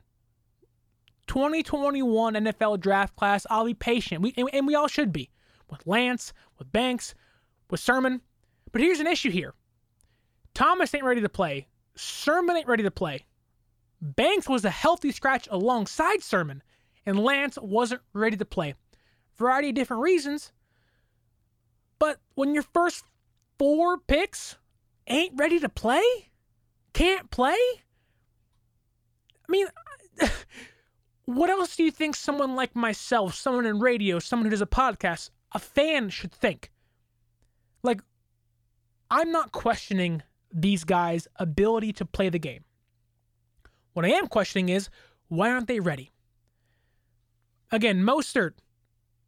[1.27, 4.23] 2021 NFL draft class, I'll be patient.
[4.23, 5.31] We, and, and we all should be.
[5.69, 7.15] With Lance, with Banks,
[7.71, 8.21] with Sermon.
[8.71, 9.55] But here's an issue here
[10.53, 11.67] Thomas ain't ready to play.
[11.97, 13.25] Sermon ain't ready to play.
[14.01, 16.63] Banks was a healthy scratch alongside Sermon,
[17.07, 18.75] and Lance wasn't ready to play.
[19.37, 20.53] Variety of different reasons.
[21.99, 23.05] But when your first
[23.59, 24.57] four picks
[25.07, 26.03] ain't ready to play,
[26.93, 27.57] can't play,
[29.49, 29.67] I mean,
[31.25, 34.67] what else do you think someone like myself, someone in radio, someone who does a
[34.67, 36.71] podcast, a fan should think?
[37.83, 38.01] Like,
[39.11, 42.65] I'm not questioning these guys' ability to play the game.
[43.93, 44.89] What I am questioning is
[45.29, 46.11] why aren't they ready?
[47.75, 48.53] Again, Mostert,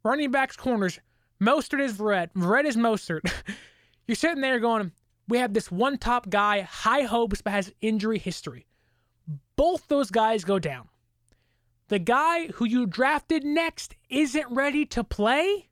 [0.05, 1.01] running backs, corners,
[1.41, 3.29] Mostert is Verrett, Verrett is Mostert.
[4.07, 4.93] You're sitting there going,
[5.27, 8.65] we have this one top guy, high hopes, but has injury history.
[9.57, 10.87] Both those guys go down.
[11.89, 15.67] The guy who you drafted next isn't ready to play.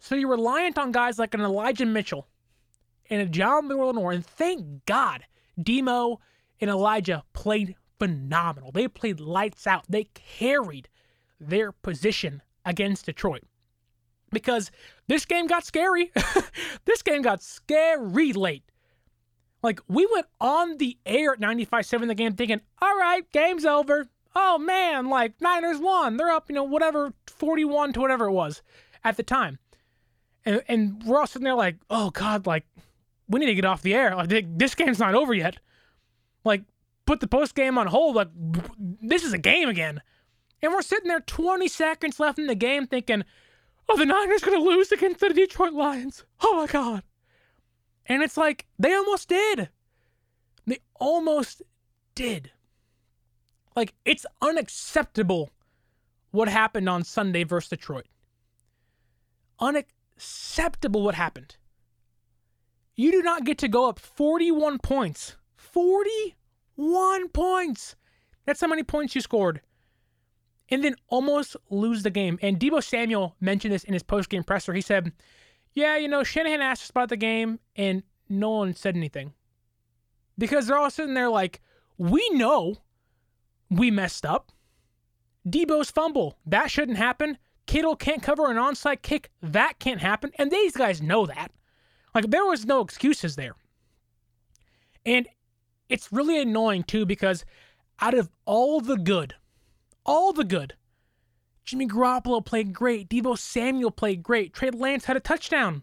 [0.00, 2.26] So you're reliant on guys like an Elijah Mitchell
[3.08, 4.10] and a John Lenoir.
[4.10, 5.22] And thank God
[5.62, 6.18] Demo
[6.60, 8.72] and Elijah played phenomenal.
[8.72, 9.84] They played lights out.
[9.88, 10.88] They carried
[11.48, 13.42] their position against Detroit.
[14.30, 14.70] Because
[15.06, 16.10] this game got scary.
[16.84, 18.64] this game got scary late.
[19.62, 23.64] Like, we went on the air at 95 7 the game thinking, all right, game's
[23.64, 24.08] over.
[24.36, 26.16] Oh man, like Niners won.
[26.16, 28.62] They're up, you know, whatever, 41 to whatever it was
[29.04, 29.58] at the time.
[30.44, 32.66] And, and we're all sitting there like, oh God, like,
[33.28, 34.14] we need to get off the air.
[34.14, 35.56] Like, this game's not over yet.
[36.44, 36.64] Like,
[37.06, 38.16] put the post game on hold.
[38.16, 38.28] Like,
[38.78, 40.02] this is a game again.
[40.64, 43.22] And we're sitting there 20 seconds left in the game thinking,
[43.86, 46.24] oh, the Niners going to lose against the Detroit Lions.
[46.42, 47.02] Oh my God.
[48.06, 49.68] And it's like, they almost did.
[50.66, 51.60] They almost
[52.14, 52.50] did.
[53.76, 55.50] Like, it's unacceptable
[56.30, 58.06] what happened on Sunday versus Detroit.
[59.60, 61.56] Unacceptable what happened.
[62.96, 65.36] You do not get to go up 41 points.
[65.56, 67.96] 41 points.
[68.46, 69.60] That's how many points you scored
[70.70, 72.38] and then almost lose the game.
[72.42, 74.72] And Deebo Samuel mentioned this in his post-game presser.
[74.72, 75.12] He said,
[75.72, 79.34] "Yeah, you know, Shanahan asked us about the game, and no one said anything
[80.38, 81.60] because they're all sitting there like,
[81.96, 82.76] we know
[83.70, 84.52] we messed up.
[85.46, 87.38] Deebo's fumble that shouldn't happen.
[87.66, 91.50] Kittle can't cover an onside kick that can't happen, and these guys know that.
[92.14, 93.54] Like there was no excuses there,
[95.04, 95.26] and
[95.88, 97.44] it's really annoying too because
[98.00, 99.34] out of all the good
[100.04, 100.74] all the good.
[101.64, 103.08] Jimmy Garoppolo played great.
[103.08, 104.52] Deebo Samuel played great.
[104.52, 105.82] Trey Lance had a touchdown.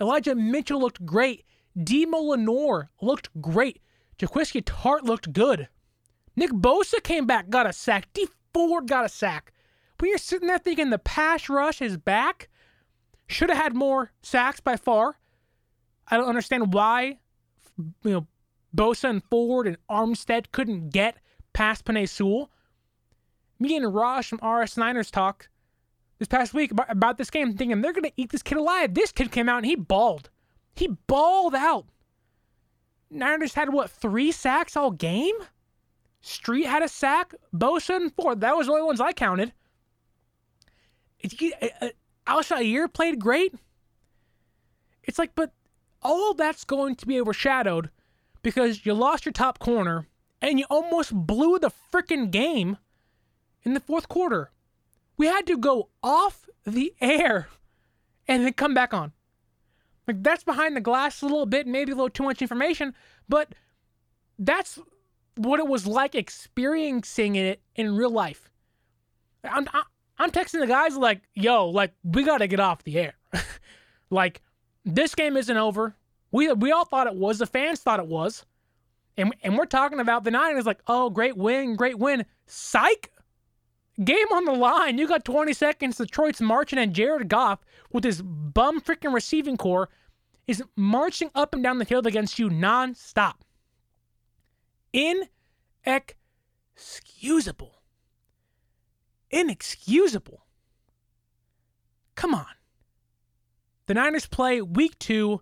[0.00, 1.44] Elijah Mitchell looked great.
[1.82, 3.80] Demo Lenoir looked great.
[4.18, 5.68] Jaquiski Tartt looked good.
[6.36, 8.12] Nick Bosa came back, got a sack.
[8.12, 9.52] Dee Ford got a sack.
[9.96, 12.48] But you're sitting there thinking the pass rush is back.
[13.28, 15.18] Should have had more sacks by far.
[16.08, 17.20] I don't understand why,
[18.02, 18.26] you know,
[18.76, 21.16] Bosa and Ford and Armstead couldn't get
[21.52, 22.50] past Penei Sewell
[23.62, 25.48] me and Ross from RS Niners talk
[26.18, 28.94] this past week about, about this game, thinking they're going to eat this kid alive.
[28.94, 30.30] This kid came out and he balled.
[30.74, 31.86] He balled out.
[33.10, 35.34] Niners had what three sacks all game?
[36.20, 37.34] Street had a sack.
[37.54, 38.40] Bosa and Ford.
[38.40, 39.52] That was the only ones I counted.
[41.24, 41.88] Uh, uh,
[42.26, 43.54] Al-Shaair played great.
[45.04, 45.52] It's like, but
[46.02, 47.90] all that's going to be overshadowed
[48.42, 50.06] because you lost your top corner
[50.40, 52.76] and you almost blew the freaking game
[53.64, 54.50] in the fourth quarter.
[55.16, 57.48] We had to go off the air
[58.26, 59.12] and then come back on.
[60.06, 62.94] Like that's behind the glass a little bit, maybe a little too much information,
[63.28, 63.54] but
[64.38, 64.78] that's
[65.36, 68.50] what it was like experiencing it in real life.
[69.44, 69.66] I'm
[70.18, 73.14] I'm texting the guys like, "Yo, like we got to get off the air."
[74.10, 74.42] like
[74.84, 75.96] this game isn't over.
[76.30, 77.38] We we all thought it was.
[77.38, 78.44] The fans thought it was.
[79.16, 83.11] And and we're talking about the Niners like, "Oh, great win, great win." Psych.
[84.02, 84.98] Game on the line.
[84.98, 85.98] You got 20 seconds.
[85.98, 89.90] Detroit's marching, and Jared Goff, with his bum freaking receiving corps,
[90.46, 93.34] is marching up and down the field against you nonstop.
[94.92, 97.82] Inexcusable.
[99.30, 100.46] Inexcusable.
[102.14, 102.46] Come on.
[103.86, 105.40] The Niners play week two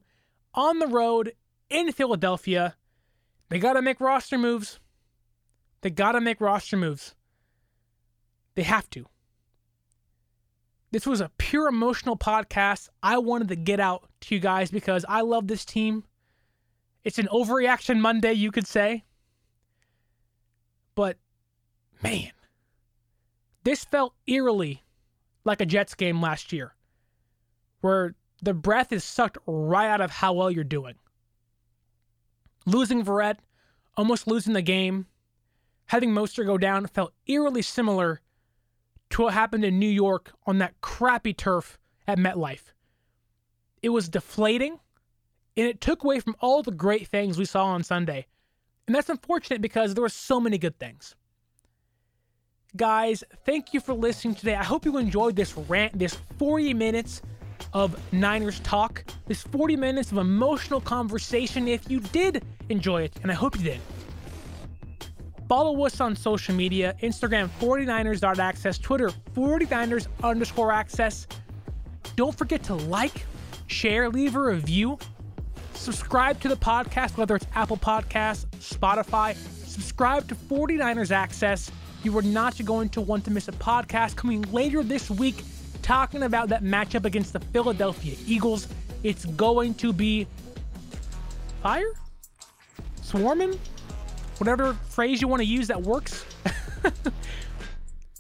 [0.55, 1.33] on the road
[1.69, 2.77] in Philadelphia.
[3.49, 4.79] They got to make roster moves.
[5.83, 7.15] They got to make roster moves.
[8.61, 9.07] They have to.
[10.91, 12.91] This was a pure emotional podcast.
[13.03, 16.05] I wanted to get out to you guys because I love this team.
[17.03, 19.05] It's an overreaction Monday, you could say.
[20.95, 21.17] But
[22.03, 22.33] man,
[23.65, 24.85] this felt eerily
[25.43, 26.75] like a Jets game last year,
[27.81, 30.97] where the breath is sucked right out of how well you're doing.
[32.67, 33.39] Losing Verrett,
[33.97, 35.07] almost losing the game,
[35.87, 38.21] having Mostert go down felt eerily similar
[39.11, 42.73] to what happened in New York on that crappy turf at MetLife.
[43.83, 44.79] It was deflating
[45.57, 48.27] and it took away from all the great things we saw on Sunday.
[48.87, 51.15] And that's unfortunate because there were so many good things.
[52.77, 54.55] Guys, thank you for listening today.
[54.55, 57.21] I hope you enjoyed this rant, this 40 minutes
[57.73, 61.69] of Niners talk, this 40 minutes of emotional conversation.
[61.69, 63.81] If you did enjoy it, and I hope you did,
[65.51, 71.27] Follow us on social media Instagram 49ers.access, Twitter 49ers underscore access.
[72.15, 73.27] Don't forget to like,
[73.67, 74.97] share, leave a review,
[75.75, 79.35] subscribe to the podcast, whether it's Apple Podcasts, Spotify.
[79.67, 81.73] Subscribe to 49ers Access.
[82.05, 85.43] You are not going to want to miss a podcast coming later this week
[85.83, 88.69] talking about that matchup against the Philadelphia Eagles.
[89.03, 90.29] It's going to be
[91.61, 91.91] fire?
[93.03, 93.59] Swarming?
[94.41, 96.25] Whatever phrase you want to use that works.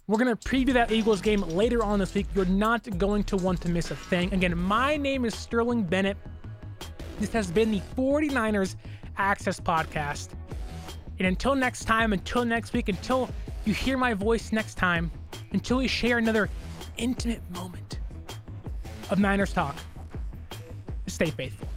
[0.06, 2.26] We're going to preview that Eagles game later on this week.
[2.34, 4.34] You're not going to want to miss a thing.
[4.34, 6.18] Again, my name is Sterling Bennett.
[7.20, 8.76] This has been the 49ers
[9.16, 10.30] Access Podcast.
[11.18, 13.30] And until next time, until next week, until
[13.64, 15.10] you hear my voice next time,
[15.52, 16.50] until we share another
[16.98, 17.98] intimate moment
[19.10, 19.76] of Niners Talk,
[21.06, 21.69] stay faithful.